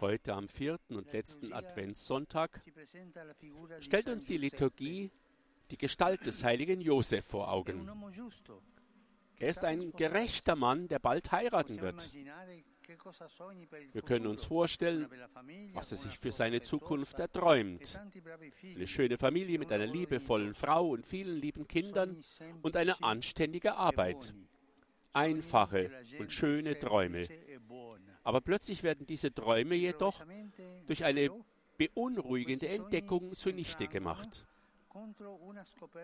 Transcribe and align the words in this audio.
Heute 0.00 0.34
am 0.34 0.48
vierten 0.48 0.96
und 0.96 1.12
letzten 1.12 1.52
Adventssonntag 1.52 2.62
stellt 3.80 4.08
uns 4.08 4.26
die 4.26 4.36
Liturgie 4.36 5.10
die 5.70 5.78
Gestalt 5.78 6.26
des 6.26 6.44
heiligen 6.44 6.80
Josef 6.80 7.24
vor 7.24 7.50
Augen. 7.50 7.90
Er 9.38 9.48
ist 9.48 9.64
ein 9.64 9.92
gerechter 9.92 10.56
Mann, 10.56 10.88
der 10.88 10.98
bald 10.98 11.30
heiraten 11.32 11.80
wird. 11.80 12.10
Wir 13.92 14.02
können 14.02 14.26
uns 14.26 14.44
vorstellen, 14.44 15.08
was 15.74 15.92
er 15.92 15.98
sich 15.98 16.18
für 16.18 16.32
seine 16.32 16.62
Zukunft 16.62 17.18
erträumt. 17.18 18.00
Eine 18.62 18.88
schöne 18.88 19.18
Familie 19.18 19.58
mit 19.58 19.70
einer 19.70 19.86
liebevollen 19.86 20.54
Frau 20.54 20.88
und 20.88 21.06
vielen 21.06 21.36
lieben 21.36 21.68
Kindern 21.68 22.24
und 22.62 22.76
eine 22.76 23.02
anständige 23.02 23.76
Arbeit. 23.76 24.34
Einfache 25.12 25.90
und 26.18 26.32
schöne 26.32 26.78
Träume. 26.78 27.26
Aber 28.22 28.40
plötzlich 28.40 28.82
werden 28.82 29.06
diese 29.06 29.32
Träume 29.32 29.74
jedoch 29.74 30.24
durch 30.86 31.04
eine 31.04 31.30
beunruhigende 31.78 32.68
Entdeckung 32.68 33.36
zunichte 33.36 33.86
gemacht. 33.88 34.46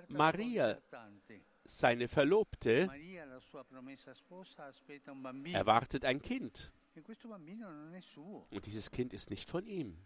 Maria, 0.09 0.79
seine 1.65 2.09
Verlobte, 2.09 2.89
erwartet 5.53 6.05
ein 6.05 6.23
Kind. 6.23 6.73
Und 8.51 8.67
dieses 8.67 8.91
Kind 8.91 9.13
ist 9.13 9.31
nicht 9.31 9.49
von 9.49 9.67
ihm. 9.67 9.99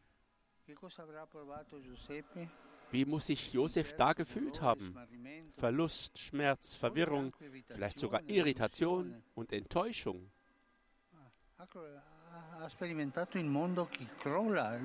Wie 2.91 3.05
muss 3.05 3.27
sich 3.27 3.52
Josef 3.52 3.95
da 3.97 4.12
gefühlt 4.12 4.62
haben? 4.62 4.97
Verlust, 5.56 6.19
Schmerz, 6.19 6.74
Verwirrung, 6.74 7.34
vielleicht 7.66 7.98
sogar 7.98 8.23
Irritation 8.28 9.23
und 9.34 9.52
Enttäuschung. 9.52 10.30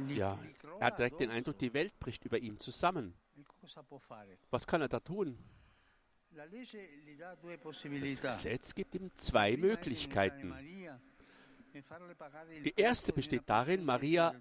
Ja, 0.10 0.40
er 0.80 0.86
hat 0.88 1.00
direkt 1.00 1.20
den 1.20 1.30
Eindruck, 1.30 1.58
die 1.58 1.74
Welt 1.74 1.98
bricht 2.00 2.26
über 2.26 2.38
ihm 2.38 2.58
zusammen. 2.58 3.14
Was 4.50 4.68
kann 4.68 4.82
er 4.82 4.90
da 4.90 5.00
tun? 5.00 5.38
Das 6.32 6.50
Gesetz 8.22 8.74
gibt 8.74 8.96
ihm 8.96 9.12
zwei 9.16 9.56
Möglichkeiten. 9.56 10.54
Die 12.64 12.74
erste 12.76 13.14
besteht 13.14 13.44
darin, 13.46 13.86
Maria 13.86 14.34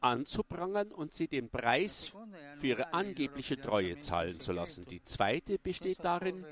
anzuprangern 0.00 0.92
und 0.92 1.12
sie 1.12 1.28
den 1.28 1.50
Preis 1.50 2.12
für 2.56 2.66
ihre 2.66 2.92
angebliche 2.92 3.60
Treue 3.60 3.98
zahlen 3.98 4.40
zu 4.40 4.52
lassen. 4.52 4.84
Die 4.86 5.02
zweite 5.02 5.58
besteht 5.58 6.04
darin, 6.04 6.44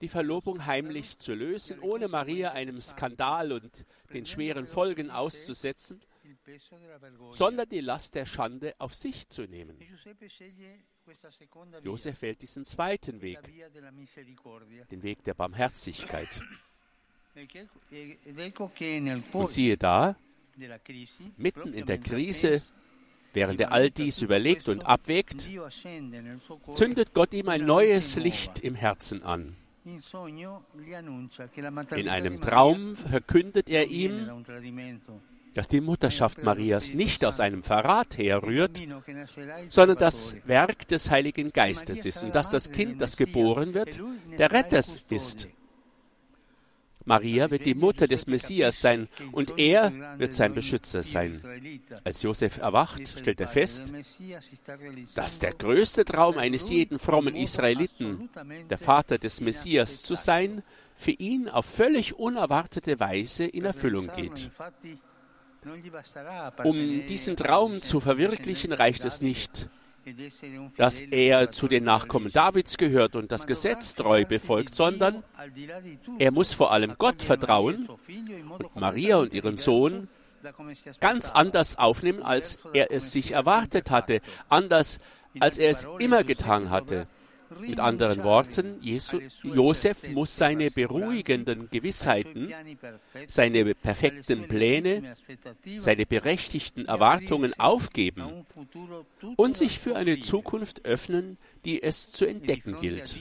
die 0.00 0.08
Verlobung 0.08 0.66
heimlich 0.66 1.18
zu 1.18 1.34
lösen, 1.34 1.80
ohne 1.80 2.08
Maria 2.08 2.52
einem 2.52 2.80
Skandal 2.80 3.52
und 3.52 3.84
den 4.12 4.26
schweren 4.26 4.66
Folgen 4.66 5.10
auszusetzen, 5.10 6.00
sondern 7.32 7.68
die 7.68 7.80
Last 7.80 8.14
der 8.14 8.26
Schande 8.26 8.74
auf 8.78 8.94
sich 8.94 9.28
zu 9.28 9.42
nehmen. 9.42 9.78
Josef 11.82 12.22
wählt 12.22 12.42
diesen 12.42 12.64
zweiten 12.64 13.20
Weg, 13.20 13.40
den 14.90 15.02
Weg 15.02 15.24
der 15.24 15.34
Barmherzigkeit. 15.34 16.40
Und 19.32 19.50
siehe 19.50 19.76
da, 19.76 20.16
mitten 21.36 21.74
in 21.74 21.86
der 21.86 21.98
Krise, 21.98 22.62
während 23.32 23.60
er 23.60 23.72
all 23.72 23.90
dies 23.90 24.22
überlegt 24.22 24.68
und 24.68 24.86
abwägt, 24.86 25.48
zündet 26.70 27.14
Gott 27.14 27.32
ihm 27.34 27.48
ein 27.48 27.64
neues 27.64 28.16
Licht 28.16 28.60
im 28.60 28.74
Herzen 28.74 29.22
an. 29.22 29.56
In 31.96 32.08
einem 32.08 32.40
Traum 32.40 32.96
verkündet 32.96 33.70
er 33.70 33.86
ihm, 33.88 34.44
dass 35.54 35.68
die 35.68 35.80
Mutterschaft 35.80 36.42
Marias 36.42 36.94
nicht 36.94 37.24
aus 37.24 37.40
einem 37.40 37.62
Verrat 37.62 38.18
herrührt, 38.18 38.82
sondern 39.68 39.98
das 39.98 40.36
Werk 40.46 40.86
des 40.88 41.10
Heiligen 41.10 41.52
Geistes 41.52 42.06
ist 42.06 42.22
und 42.22 42.34
dass 42.34 42.50
das 42.50 42.70
Kind, 42.70 43.00
das 43.00 43.16
geboren 43.16 43.74
wird, 43.74 44.00
der 44.38 44.52
Retter 44.52 44.78
ist. 44.78 45.48
Maria 47.04 47.50
wird 47.50 47.66
die 47.66 47.74
Mutter 47.74 48.06
des 48.06 48.26
Messias 48.26 48.80
sein 48.80 49.08
und 49.32 49.58
er 49.58 49.92
wird 50.18 50.34
sein 50.34 50.54
Beschützer 50.54 51.02
sein. 51.02 51.40
Als 52.04 52.22
Josef 52.22 52.58
erwacht, 52.58 53.14
stellt 53.18 53.40
er 53.40 53.48
fest, 53.48 53.92
dass 55.14 55.38
der 55.38 55.54
größte 55.54 56.04
Traum 56.04 56.38
eines 56.38 56.68
jeden 56.68 56.98
frommen 56.98 57.34
Israeliten, 57.34 58.28
der 58.68 58.78
Vater 58.78 59.18
des 59.18 59.40
Messias 59.40 60.02
zu 60.02 60.14
sein, 60.14 60.62
für 60.94 61.12
ihn 61.12 61.48
auf 61.48 61.66
völlig 61.66 62.18
unerwartete 62.18 63.00
Weise 63.00 63.44
in 63.46 63.64
Erfüllung 63.64 64.10
geht. 64.14 64.50
Um 66.64 67.06
diesen 67.06 67.36
Traum 67.36 67.82
zu 67.82 68.00
verwirklichen, 68.00 68.72
reicht 68.72 69.04
es 69.04 69.20
nicht, 69.20 69.68
dass 70.76 71.00
er 71.00 71.50
zu 71.50 71.68
den 71.68 71.84
Nachkommen 71.84 72.32
Davids 72.32 72.76
gehört 72.76 73.16
und 73.16 73.32
das 73.32 73.46
Gesetz 73.46 73.94
treu 73.94 74.24
befolgt, 74.24 74.74
sondern 74.74 75.22
er 76.18 76.30
muss 76.32 76.52
vor 76.52 76.72
allem 76.72 76.94
Gott 76.98 77.22
vertrauen 77.22 77.88
und 77.88 78.76
Maria 78.76 79.18
und 79.18 79.34
ihren 79.34 79.58
Sohn 79.58 80.08
ganz 81.00 81.30
anders 81.30 81.78
aufnehmen, 81.78 82.22
als 82.22 82.58
er 82.72 82.90
es 82.92 83.12
sich 83.12 83.32
erwartet 83.32 83.90
hatte, 83.90 84.20
anders 84.48 84.98
als 85.38 85.58
er 85.58 85.70
es 85.70 85.86
immer 85.98 86.24
getan 86.24 86.70
hatte. 86.70 87.06
Mit 87.58 87.80
anderen 87.80 88.22
Worten, 88.22 88.78
Jesu, 88.80 89.20
Josef 89.42 90.08
muss 90.08 90.36
seine 90.36 90.70
beruhigenden 90.70 91.68
Gewissheiten, 91.70 92.54
seine 93.26 93.74
perfekten 93.74 94.46
Pläne, 94.46 95.16
seine 95.76 96.06
berechtigten 96.06 96.86
Erwartungen 96.86 97.58
aufgeben 97.58 98.44
und 99.36 99.56
sich 99.56 99.78
für 99.78 99.96
eine 99.96 100.20
Zukunft 100.20 100.84
öffnen, 100.84 101.38
die 101.64 101.82
es 101.82 102.10
zu 102.10 102.24
entdecken 102.24 102.76
gilt. 102.80 103.18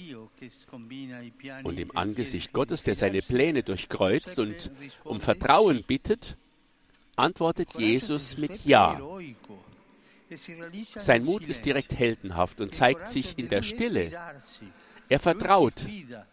Und 1.64 1.80
im 1.80 1.96
Angesicht 1.98 2.54
Gottes, 2.54 2.84
der 2.84 2.96
seine 2.96 3.22
Pläne 3.22 3.64
durchkreuzt 3.64 4.40
und 4.40 4.72
um 5.04 5.20
Vertrauen 5.20 5.84
bittet, 5.84 6.38
antwortet 7.16 7.74
Jesus 7.78 8.38
mit 8.38 8.66
Ja. 8.66 9.02
Sein 10.96 11.24
Mut 11.24 11.48
ist 11.48 11.66
direkt 11.66 11.98
heldenhaft 11.98 12.62
und 12.62 12.74
zeigt 12.74 13.08
sich 13.08 13.38
in 13.38 13.50
der 13.50 13.64
Stille. 13.64 14.12
Er 15.10 15.20
vertraut, 15.20 15.88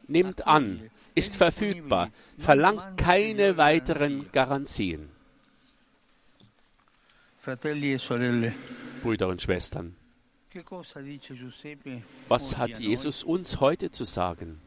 nimmt 0.07 0.47
an, 0.47 0.91
ist 1.15 1.37
verfügbar, 1.37 2.11
verlangt 2.39 2.99
keine 2.99 3.57
weiteren 3.57 4.31
Garantien. 4.33 5.09
E 7.47 8.53
Brüder 9.03 9.29
und 9.29 9.41
Schwestern, 9.41 9.97
was 12.29 12.57
hat 12.57 12.79
Jesus 12.79 13.25
uns 13.25 13.61
heute 13.61 13.91
zu 13.91 14.05
sagen? 14.05 14.61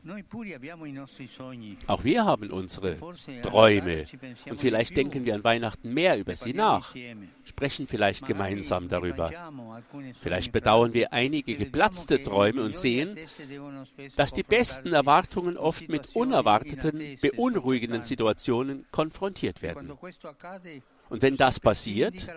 Auch 1.87 2.03
wir 2.03 2.25
haben 2.25 2.51
unsere 2.51 2.97
Träume. 3.41 4.05
und 4.49 4.59
vielleicht 4.59 4.97
denken 4.97 5.25
wir 5.25 5.35
an 5.35 5.43
Weihnachten 5.43 5.93
mehr 5.93 6.17
über 6.17 6.35
sie 6.35 6.53
nach, 6.53 6.95
sprechen 7.43 7.87
vielleicht 7.87 8.25
gemeinsam 8.25 8.87
darüber. 8.89 9.31
Vielleicht 10.21 10.51
bedauern 10.51 10.93
wir 10.93 11.13
einige 11.13 11.55
geplatzte 11.55 12.21
Träume 12.21 12.63
und 12.63 12.77
sehen, 12.77 13.17
dass 14.15 14.33
die 14.33 14.43
besten 14.43 14.93
Erwartungen 14.93 15.57
oft 15.57 15.87
mit 15.89 16.15
unerwarteten, 16.15 17.17
beunruhigenden 17.21 18.03
Situationen 18.03 18.85
konfrontiert 18.91 19.61
werden. 19.61 19.91
Und 21.09 21.21
wenn 21.21 21.37
das 21.37 21.59
passiert, 21.59 22.27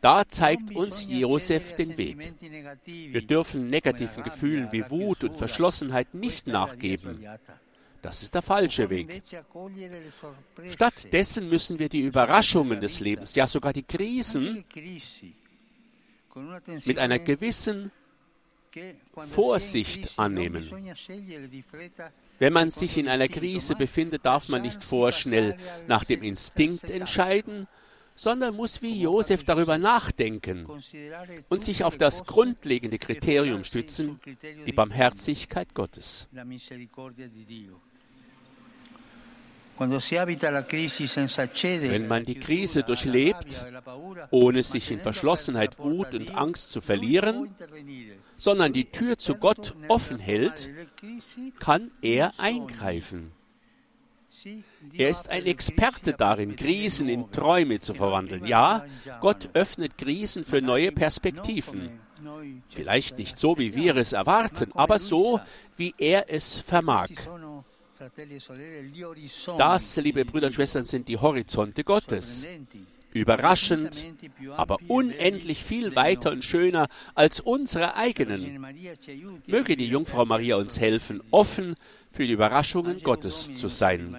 da 0.00 0.28
zeigt 0.28 0.74
uns 0.76 1.06
Josef 1.08 1.74
den 1.76 1.96
Weg. 1.96 2.18
Wir 2.84 3.22
dürfen 3.22 3.68
negativen 3.68 4.22
Gefühlen 4.22 4.70
wie 4.70 4.88
Wut 4.90 5.24
und 5.24 5.36
Verschlossenheit 5.36 6.12
nicht 6.14 6.46
nachgeben. 6.46 7.26
Das 8.02 8.22
ist 8.22 8.34
der 8.34 8.42
falsche 8.42 8.90
Weg. 8.90 9.22
Stattdessen 10.68 11.48
müssen 11.48 11.78
wir 11.78 11.88
die 11.88 12.02
Überraschungen 12.02 12.78
des 12.80 13.00
Lebens, 13.00 13.34
ja 13.34 13.46
sogar 13.46 13.72
die 13.72 13.82
Krisen, 13.82 14.64
mit 16.84 16.98
einer 16.98 17.18
gewissen 17.18 17.90
Vorsicht 19.16 20.18
annehmen. 20.18 20.70
Wenn 22.38 22.52
man 22.52 22.68
sich 22.68 22.98
in 22.98 23.08
einer 23.08 23.28
Krise 23.28 23.74
befindet, 23.74 24.26
darf 24.26 24.50
man 24.50 24.60
nicht 24.60 24.84
vorschnell 24.84 25.56
nach 25.86 26.04
dem 26.04 26.22
Instinkt 26.22 26.90
entscheiden, 26.90 27.68
sondern 28.14 28.54
muss 28.54 28.82
wie 28.82 29.00
Josef 29.00 29.44
darüber 29.44 29.78
nachdenken 29.78 30.66
und 31.48 31.62
sich 31.62 31.84
auf 31.84 31.96
das 31.96 32.24
grundlegende 32.24 32.98
Kriterium 32.98 33.64
stützen, 33.64 34.20
die 34.66 34.72
Barmherzigkeit 34.72 35.72
Gottes. 35.74 36.28
Wenn 39.76 39.88
man 42.06 42.24
die 42.24 42.36
Krise 42.36 42.84
durchlebt, 42.84 43.66
ohne 44.30 44.62
sich 44.62 44.92
in 44.92 45.00
Verschlossenheit, 45.00 45.80
Wut 45.80 46.14
und 46.14 46.32
Angst 46.36 46.72
zu 46.72 46.80
verlieren, 46.80 47.50
sondern 48.36 48.72
die 48.72 48.84
Tür 48.84 49.18
zu 49.18 49.34
Gott 49.34 49.74
offen 49.88 50.20
hält, 50.20 50.70
kann 51.58 51.90
er 52.02 52.32
eingreifen. 52.38 53.32
Er 54.92 55.08
ist 55.08 55.28
ein 55.28 55.46
Experte 55.46 56.12
darin, 56.12 56.56
Krisen 56.56 57.08
in 57.08 57.30
Träume 57.30 57.80
zu 57.80 57.94
verwandeln. 57.94 58.46
Ja, 58.46 58.84
Gott 59.20 59.50
öffnet 59.54 59.96
Krisen 59.98 60.44
für 60.44 60.60
neue 60.60 60.92
Perspektiven. 60.92 62.00
Vielleicht 62.68 63.18
nicht 63.18 63.38
so, 63.38 63.58
wie 63.58 63.74
wir 63.74 63.96
es 63.96 64.12
erwarten, 64.12 64.72
aber 64.74 64.98
so, 64.98 65.40
wie 65.76 65.94
er 65.98 66.32
es 66.32 66.58
vermag. 66.58 67.08
Das, 69.56 69.96
liebe 69.96 70.24
Brüder 70.24 70.48
und 70.48 70.52
Schwestern, 70.52 70.84
sind 70.84 71.08
die 71.08 71.16
Horizonte 71.16 71.84
Gottes. 71.84 72.46
Überraschend, 73.14 74.04
aber 74.56 74.76
unendlich 74.88 75.62
viel 75.62 75.94
weiter 75.94 76.32
und 76.32 76.44
schöner 76.44 76.88
als 77.14 77.40
unsere 77.40 77.94
eigenen. 77.94 78.60
Möge 79.46 79.76
die 79.76 79.86
Jungfrau 79.86 80.26
Maria 80.26 80.56
uns 80.56 80.80
helfen, 80.80 81.22
offen 81.30 81.76
für 82.10 82.26
die 82.26 82.32
Überraschungen 82.32 83.00
Gottes 83.02 83.54
zu 83.54 83.68
sein. 83.68 84.14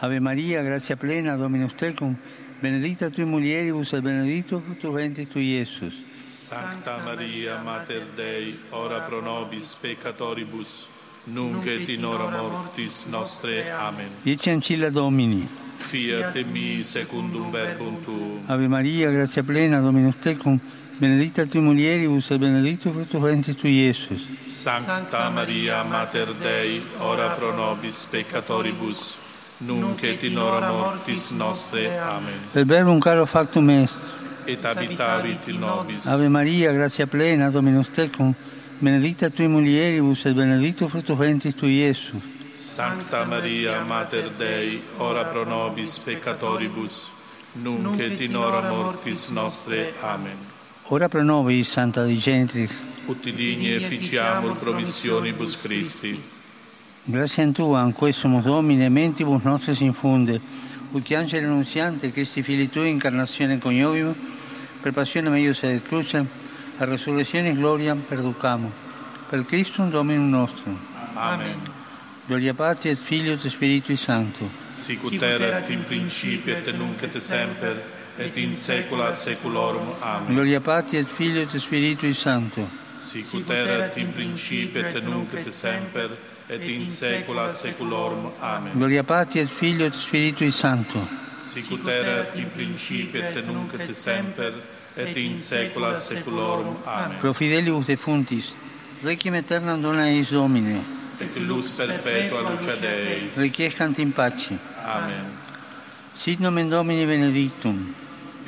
Ave 0.00 0.20
Maria, 0.20 0.62
gratia 0.62 0.96
plena, 0.96 1.36
Dominus 1.36 1.74
tecum, 1.74 2.18
benedicta 2.60 3.10
tui 3.10 3.24
mulieribus 3.24 3.92
et 3.94 4.04
benedictus 4.04 4.62
fructus 4.62 4.94
ventris 4.94 5.28
tui, 5.28 5.58
Iesus. 5.58 5.94
Sancta 6.28 6.98
Maria, 6.98 7.62
Mater 7.62 8.04
Dei, 8.16 8.54
ora 8.70 9.00
pro 9.08 9.20
nobis 9.20 9.74
peccatoribus, 9.80 10.88
nunc 11.24 11.66
et 11.66 11.88
in 11.88 12.04
hora 12.04 12.28
mortis 12.28 13.06
nostre. 13.06 13.70
Amen. 13.70 14.08
Dice 14.22 14.50
ancilla 14.50 14.90
Domini. 14.90 15.48
Fiat 15.76 16.34
mi 16.50 16.82
secundum 16.84 17.50
verbum 17.50 18.02
tuum. 18.04 18.42
Ave 18.46 18.68
Maria, 18.68 19.10
gratia 19.10 19.42
plena, 19.42 19.80
Dominus 19.80 20.16
tecum, 20.18 20.58
benedicta 20.98 21.44
tui 21.46 21.60
mulieribus 21.60 22.30
et 22.30 22.38
benedictus 22.38 22.92
fructus 22.92 23.20
ventris 23.20 23.56
tui, 23.56 23.70
Iesus. 23.70 24.26
Sancta 24.46 25.28
Maria, 25.30 25.82
Mater 25.82 26.32
Dei, 26.34 26.82
ora 26.98 27.34
pro 27.34 27.52
nobis 27.54 28.06
peccatoribus, 28.06 29.14
nunc 29.58 30.02
et 30.02 30.22
in 30.22 30.38
hora 30.38 30.70
mortis 30.72 31.30
nostre. 31.30 31.98
Amen. 31.98 32.38
Per 32.52 32.64
verbum 32.64 33.00
caro 33.00 33.26
factum 33.26 33.68
est. 33.70 34.00
Et 34.46 34.62
habitavit 34.64 35.48
in 35.48 35.58
nobis. 35.58 36.06
Ave 36.06 36.28
Maria, 36.28 36.72
gratia 36.72 37.06
plena, 37.06 37.50
Dominus 37.50 37.90
tecum, 37.90 38.34
benedicta 38.84 39.30
tui 39.30 39.48
mulieribus 39.48 40.26
et 40.26 40.34
benedictus 40.34 40.90
fructus 40.90 41.16
ventris 41.16 41.54
tui, 41.54 41.78
Iesus. 41.78 42.20
Sancta 42.54 43.24
Maria, 43.24 43.80
Mater 43.80 44.30
Dei, 44.36 44.82
ora 44.98 45.24
pro 45.24 45.44
nobis 45.44 45.98
peccatoribus, 45.98 47.08
nunc 47.52 47.98
et 47.98 48.20
in 48.20 48.36
hora 48.36 48.68
mortis 48.68 49.28
nostre. 49.28 49.94
Amen. 50.02 50.36
Ora 50.88 51.08
pro 51.08 51.22
nobis, 51.22 51.70
Santa 51.70 52.04
Dei 52.04 52.18
Genitrix, 52.18 52.70
Ut 53.06 53.24
digni 53.24 53.72
efficiamur 53.72 54.56
promissionibus 54.56 55.56
Christi. 55.56 56.22
Grazie 57.04 57.42
a 57.44 57.52
Tua, 57.52 57.82
in 57.84 57.92
questo 57.92 58.28
Domine, 58.42 58.88
mentibus 58.88 59.42
nostris 59.42 59.80
infunde, 59.80 60.40
ut 60.90 61.10
angelo 61.12 61.46
annunziante, 61.46 62.10
Christi 62.12 62.42
Fili 62.42 62.68
Tui, 62.68 62.88
incarnazione 62.88 63.58
coniovium, 63.58 64.14
per 64.80 64.92
passione 64.92 65.30
meius 65.30 65.62
et 65.62 65.82
crucem, 65.86 66.26
a 66.78 66.84
resurrezione 66.84 67.50
e 67.50 67.54
gloria 67.54 67.94
perducamo. 67.94 68.70
Per 69.28 69.44
Christum 69.44 69.90
Dominum 69.90 70.28
nostrum. 70.28 70.78
Amen. 71.14 71.60
Gloria 72.26 72.54
Patri 72.54 72.90
et 72.90 72.98
Filio 72.98 73.34
et 73.34 73.46
Spiritui 73.46 73.96
Sancto. 73.96 74.48
Sicut 74.76 75.22
erat 75.22 75.68
in 75.70 75.84
principio 75.84 76.56
et 76.56 76.72
nunc 76.76 77.02
et 77.02 77.18
semper, 77.18 77.82
et 78.16 78.36
in 78.36 78.54
saecula 78.54 79.12
saeculorum. 79.12 79.94
Amen. 80.00 80.34
Gloria 80.34 80.60
Patri 80.60 80.98
et 80.98 81.06
Filio 81.06 81.42
et 81.42 81.56
Spiritui 81.56 82.12
Sancto. 82.12 82.68
Sicut 82.96 83.50
erat 83.50 83.96
in 83.98 84.10
principio 84.10 84.80
et 84.80 85.02
nunc 85.04 85.32
et 85.34 85.52
semper, 85.52 86.16
et 86.48 86.62
in 86.62 86.88
saecula 86.88 87.50
saeculorum. 87.50 88.32
Amen. 88.40 88.72
Gloria 88.74 89.04
Patri 89.04 89.40
et 89.40 89.48
Filio 89.48 89.86
et 89.86 89.94
Spiritui 89.94 90.50
Sancto. 90.50 91.06
Sicut 91.38 91.86
erat 91.86 92.34
in 92.36 92.50
principio 92.50 93.20
et 93.20 93.46
nunc 93.46 93.74
et 93.78 93.94
semper, 93.94 94.52
et 94.96 95.16
in 95.16 95.38
saecula 95.38 95.96
saeculorum. 95.96 96.76
Amen. 96.86 97.18
Pro 97.20 97.32
fidelibus 97.32 97.86
defuntis, 97.86 98.54
requiem 99.02 99.34
aeternam 99.34 99.82
dona 99.82 100.08
eis 100.10 100.30
Domine, 100.30 100.80
Et 101.20 101.40
lux 101.40 101.76
perpetua 101.76 102.42
luce 102.50 102.80
Deis. 102.80 103.36
requiescant 103.36 103.98
in 103.98 104.10
pace. 104.12 104.58
Amen. 104.84 105.24
Sit 106.14 106.40
nomen 106.40 106.68
Domini 106.70 107.06
benedictum. 107.06 107.94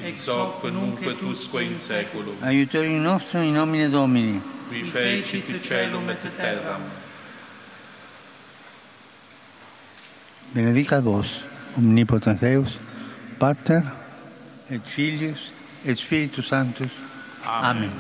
Ex 0.04 0.28
hoc 0.28 0.64
nunc 0.64 1.02
et 1.02 1.22
usque 1.22 1.62
in 1.62 1.78
saeculum. 1.78 2.36
Aiutorium 2.42 3.02
nostrum 3.02 3.42
in 3.42 3.54
nomine 3.54 3.90
Domini. 3.90 4.40
Qui 4.68 4.82
fecit 4.82 5.44
celum 5.62 6.08
et 6.10 6.36
terram. 6.36 6.82
Benedicat 10.54 11.00
vos, 11.00 11.26
omnipotens 11.76 12.38
Deus, 12.40 12.78
Pater 13.38 13.82
et 14.70 14.80
Filius 14.84 15.50
et 15.86 15.94
Spiritus 15.94 16.46
Sanctus. 16.46 16.90
Amen. 17.44 17.90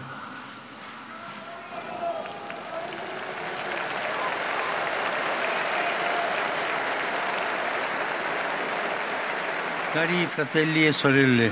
Cari 9.92 10.26
fratelli 10.26 10.86
e 10.86 10.92
sorelle, 10.92 11.50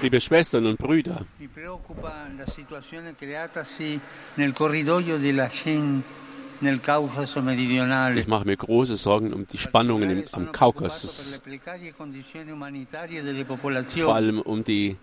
Liebe 0.00 0.20
Schwestern 0.20 0.66
und 0.66 0.76
Brüder, 0.76 1.24
mi 1.38 1.48
preoccupa 1.48 2.28
la 2.36 2.46
situazione 2.46 3.14
creatasi 3.16 3.98
nel 4.34 4.52
corridoio 4.52 5.16
della 5.16 5.48
meridionale. 5.50 6.23
Ich 6.66 8.26
mache 8.26 8.46
mir 8.46 8.56
große 8.56 8.96
Sorgen 8.96 9.32
um 9.32 9.46
die 9.46 9.58
Spannungen 9.58 10.10
im, 10.10 10.24
am 10.32 10.52
Kaukasus, 10.52 11.40
vor 13.96 14.14
allem 14.14 14.40
um 14.40 14.64
die 14.64 14.96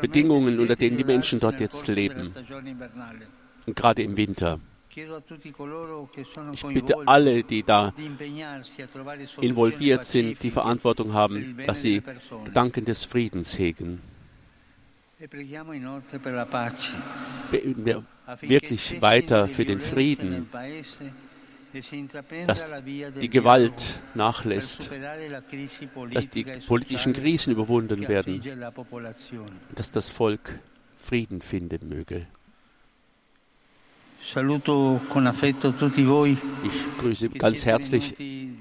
Bedingungen, 0.00 0.58
unter 0.58 0.76
denen 0.76 0.96
die 0.96 1.04
Menschen 1.04 1.40
dort 1.40 1.60
jetzt 1.60 1.86
leben, 1.88 2.32
und 3.66 3.76
gerade 3.76 4.02
im 4.02 4.16
Winter. 4.16 4.60
Ich 6.52 6.62
bitte 6.62 6.96
alle, 7.06 7.44
die 7.44 7.62
da 7.62 7.92
involviert 9.40 10.04
sind, 10.04 10.42
die 10.42 10.50
Verantwortung 10.50 11.12
haben, 11.12 11.56
dass 11.66 11.82
sie 11.82 12.02
Gedanken 12.44 12.84
des 12.84 13.04
Friedens 13.04 13.56
hegen. 13.58 14.00
Wir 17.50 18.04
wirklich 18.42 19.02
weiter 19.02 19.48
für 19.48 19.64
den 19.64 19.80
Frieden, 19.80 20.48
dass 22.46 22.74
die 22.84 23.28
Gewalt 23.28 23.98
nachlässt, 24.14 24.92
dass 26.12 26.28
die 26.30 26.44
politischen 26.44 27.12
Krisen 27.14 27.52
überwunden 27.52 28.06
werden, 28.06 28.40
dass 29.74 29.90
das 29.90 30.08
Volk 30.08 30.60
Frieden 30.98 31.40
finden 31.40 31.88
möge. 31.88 32.28
Ich 34.20 34.34
grüße 37.00 37.28
ganz 37.30 37.66
herzlich 37.66 38.14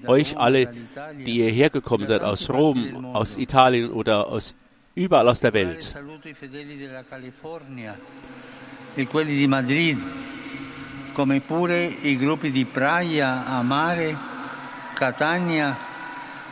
euch 0.07 0.37
alle, 0.37 0.73
die 1.23 1.33
hierher 1.33 1.69
gekommen 1.69 2.07
seid 2.07 2.23
aus 2.23 2.49
Rom, 2.49 3.05
aus 3.05 3.37
Italien 3.37 3.91
oder 3.91 4.27
aus 4.27 4.55
überall 4.97 5.29
aus 5.29 5.39
der 5.39 5.53
Welt. 5.53 5.95
E 8.95 9.05
come 11.13 11.39
pure 11.41 11.83
i 11.85 12.15
gruppi 12.15 12.51
di 12.51 12.65
Praia, 12.65 13.43
Amare, 13.47 14.15
Catania, 14.93 15.75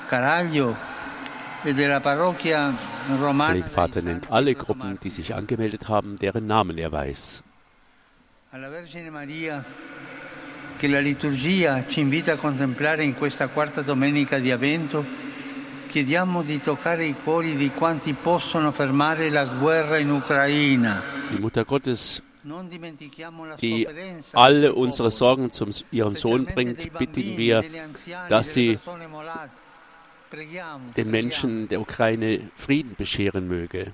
Caraglio 0.08 0.76
e 1.64 1.74
della 1.74 2.00
parrocchia 2.00 2.74
romana. 3.20 3.54
Der 3.54 3.68
Vater 3.68 4.02
nennt 4.02 4.26
alle 4.30 4.56
Gruppen, 4.56 4.98
die 5.04 5.12
sich 5.12 5.36
angemeldet 5.36 5.88
haben, 5.88 6.16
deren 6.18 6.48
Namen 6.48 6.80
er 6.80 6.92
weiß. 6.92 7.44
Alla 8.52 8.70
Vergine 8.70 9.12
Maria, 9.12 9.64
che 10.78 10.88
la 10.88 11.00
liturgia 11.00 11.86
ci 11.86 12.00
invita 12.00 12.34
a 12.34 12.38
contemplare 12.38 13.04
in 13.04 13.14
questa 13.14 13.48
quarta 13.50 13.82
domenica 13.82 14.40
di 14.40 14.52
Avvento, 14.52 15.06
chiediamo 15.96 16.44
di 16.44 16.60
toccare 16.62 17.06
i 17.06 17.16
cuori 17.24 17.56
di 17.56 17.70
quanti 17.70 18.12
possono 18.12 18.74
fermare 18.74 19.30
la 19.30 19.46
guerra 19.46 19.98
in 19.98 20.12
Ucraina. 20.12 21.02
Die 21.30 21.40
Mutter 21.40 21.64
Gottes, 21.64 22.22
die 23.62 23.88
alle 24.34 24.74
unsere 24.74 25.10
Sorgen 25.10 25.52
zu 25.52 25.70
ihrem 25.92 26.14
Sohn 26.14 26.44
bringt, 26.44 26.92
bitten 26.98 27.38
wir, 27.38 27.64
dass 28.28 28.52
sie 28.52 28.78
den. 30.98 31.10
Menschen 31.10 31.70
der 31.70 31.80
Ukraine 31.80 32.52
Frieden 32.58 32.96
bescheren 32.98 33.48
möge, 33.48 33.94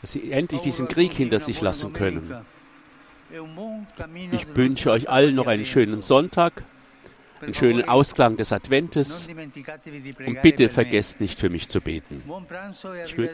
dass 0.00 0.12
sie 0.12 0.32
endlich 0.32 0.62
diesen 0.62 0.88
Krieg 0.88 1.12
hinter 1.12 1.40
sich 1.40 1.60
lassen 1.60 1.92
können. 1.92 2.34
Ich 4.30 4.56
wünsche 4.56 4.90
euch 4.90 5.10
allen 5.10 5.34
noch 5.34 5.48
einen 5.48 5.66
schönen 5.66 6.00
Sonntag, 6.00 6.62
einen 7.40 7.54
schönen 7.54 7.88
Ausklang 7.88 8.36
des 8.36 8.52
Adventes 8.52 9.28
und 10.26 10.42
bitte 10.42 10.68
vergesst 10.68 11.20
nicht 11.20 11.38
für 11.38 11.50
mich 11.50 11.68
zu 11.68 11.80
beten. 11.80 12.22
Ich 13.04 13.14
wü- 13.14 13.28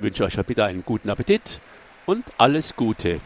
wünsche 0.00 0.24
euch 0.24 0.36
bitte 0.46 0.64
einen 0.64 0.84
guten 0.84 1.10
Appetit 1.10 1.60
und 2.06 2.24
alles 2.38 2.76
Gute. 2.76 3.20